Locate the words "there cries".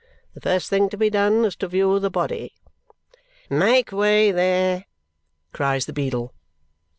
4.31-5.85